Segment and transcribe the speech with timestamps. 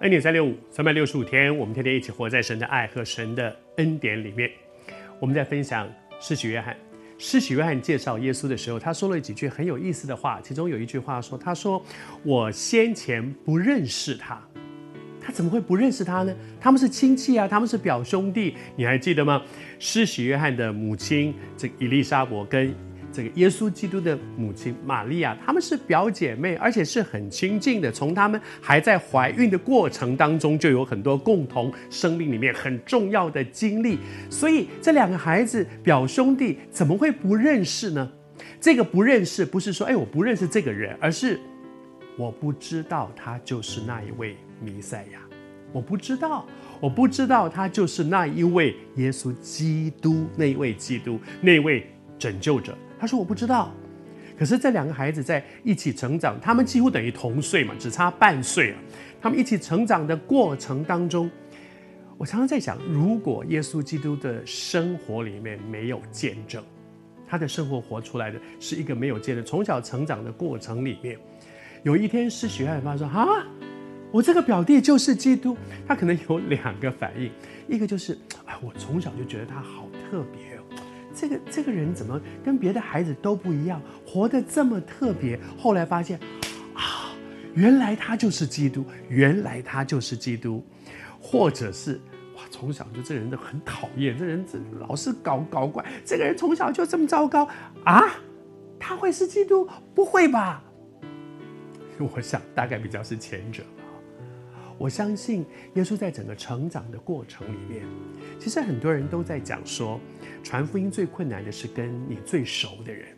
[0.00, 4.50] 恩典三六五，三百六十五天，我们天天一起活在神的爱和神的恩典里面。
[5.18, 5.90] 我们在分享
[6.20, 6.76] 施洗约翰，
[7.16, 11.82] 施洗约翰介绍耶稣的时候，他说了几句很有意思的话，其中有一句话说：“他说
[12.22, 14.38] 我先前不认识他，
[15.18, 16.36] 他怎么会不认识他呢？
[16.60, 19.42] 他们是亲戚啊，他们是表兄弟，你还记得吗？
[19.78, 22.74] 施洗约翰的母亲这个以利沙伯跟。”
[23.16, 27.90] 这个耶稣基督的母亲玛利亚，她们是表姐妹，而且是很亲近的。
[27.90, 33.98] 从她们还在怀孕的过程当中，就有很多共同生命里面很重要的经历。
[34.28, 38.12] 所以这两个孩子表兄弟怎么会不认识呢？
[38.60, 41.40] 这个不认识不是说哎我不认识这个人，而是
[42.18, 45.20] 我不知道他就是那一位弥赛亚，
[45.72, 46.44] 我不知道，
[46.80, 51.86] 我不知道他就是那一位耶稣基督，那一位基督，那一位
[52.18, 52.76] 拯救者。
[52.98, 53.72] 他说：“我不知道。”
[54.38, 58.78] 可是这两个孩子在一起成长，他们几乎等于同岁嘛，只差半岁啊。
[59.18, 61.30] 他们一起成长的过程当中，
[62.18, 66.62] 我常常在想，如果耶稣基督的生活里面没有见证，
[67.26, 71.18] 他的生活活出来的是一个没有见证，从小成长的过程里面，
[71.82, 73.26] 有一天施洗约翰说：“啊，
[74.12, 75.56] 我这个表弟就是基督。”
[75.88, 77.30] 他可能有两个反应，
[77.68, 80.55] 一个就是：“哎，我从小就觉得他好特别。”
[81.18, 85.40] 这个这个人怎么跟别的孩子都不一样，活得这么特别？
[85.56, 86.20] 后来发现，
[86.74, 87.16] 啊，
[87.54, 90.62] 原来他就是基督，原来他就是基督，
[91.18, 91.98] 或者是
[92.36, 97.48] 哇，从小就这人都很讨厌，这人这老是搞搞怪，这个人从小就这么糟糕
[97.84, 98.04] 啊？
[98.78, 99.66] 他会是基督？
[99.94, 100.62] 不会吧？
[101.98, 103.62] 我想大概比较是前者。
[104.78, 107.82] 我相信耶稣在整个成长的过程里面，
[108.38, 109.98] 其实很多人都在讲说，
[110.42, 113.08] 传福音最困难的是跟你最熟的人，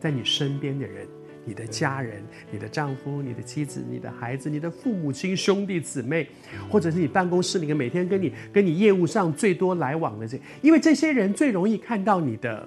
[0.00, 1.06] 在你身边的人，
[1.44, 6.26] 你的家人、你的丈夫、你的妻子、你的孩子、你的父母亲、兄弟姊妹，
[6.70, 12.66] 或者是你办公室里面每天跟你跟你业务上最多来往的这，因为这些人最容易看到你的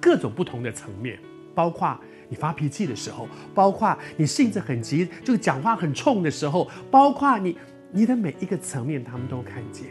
[0.00, 1.18] 各种不同的层面，
[1.52, 1.98] 包括
[2.28, 7.56] 你发脾气的时候，包括你性子很急，就讲话很冲的时候，包括你。
[7.92, 9.88] 你的每一个层面，他们都看见。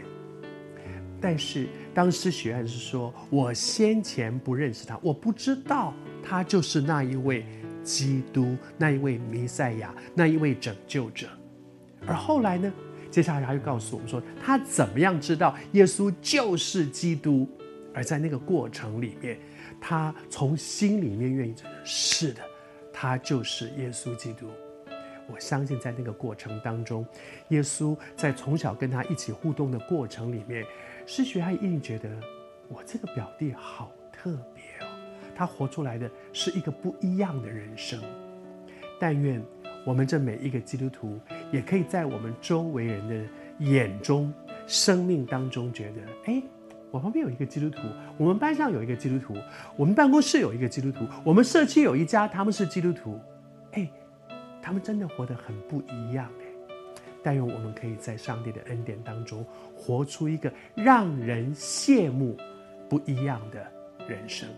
[1.20, 7.46] 但是当施许愿是说：“我先前不认识他，我不知道他就是那一位
[7.84, 11.28] 基督，那一位弥赛亚，那一位拯救者。”
[12.04, 12.72] 而后来呢？
[13.08, 17.48] 接下来他就告诉我们说，他怎么样知道耶稣就是基督？
[17.94, 19.38] 而在那个过程里面，
[19.80, 22.40] 他从心里面愿意承认：“是的，
[22.92, 24.46] 他就是耶稣基督。”
[25.32, 27.06] 我相信，在那个过程当中，
[27.48, 30.62] 耶稣在从小跟他一起互动的过程里面，
[31.06, 32.10] 施洗约翰一定觉得
[32.68, 34.90] 我这个表弟好特别哦，
[35.34, 37.98] 他活出来的是一个不一样的人生。
[39.00, 39.42] 但愿
[39.86, 41.18] 我们这每一个基督徒，
[41.50, 43.24] 也可以在我们周围人的
[43.64, 44.30] 眼中、
[44.66, 46.42] 生命当中，觉得：哎，
[46.90, 47.78] 我旁边有一个基督徒，
[48.18, 49.34] 我们班上有一个基督徒，
[49.76, 53.18] 我们办公室有一个基督徒，我们社区有一家，他们是基督徒。
[53.72, 53.90] 哎。
[54.62, 56.46] 他们真的活得很不一样哎，
[57.22, 59.44] 但愿我们可以在上帝的恩典当中，
[59.76, 62.36] 活出一个让人羡慕、
[62.88, 63.66] 不一样的
[64.06, 64.48] 人生。